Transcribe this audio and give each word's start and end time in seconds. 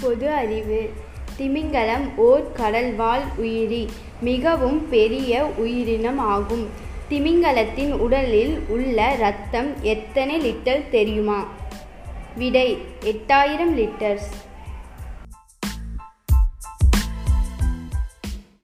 பொது 0.00 0.30
அறிவு. 0.30 0.90
திமிங்கலம் 1.36 2.16
ஓர் 2.16 2.52
கடல்வாழ் 2.56 3.26
உயிரி 3.36 3.88
மிகவும் 4.20 4.88
பெரிய 4.88 5.44
உயிரினம் 5.56 6.18
ஆகும். 6.18 6.68
திமிங்கலத்தின் 7.10 7.92
உடலில் 7.92 8.60
உள்ள 8.68 9.12
இரத்தம் 9.14 9.82
எத்தனை 9.82 10.40
லிட்டர் 10.40 10.88
தெரியுமா? 10.90 11.46
விடை 12.36 12.78
எட்டாயிரம் 13.04 13.76
லிட்டர்ஸ். 13.78 14.28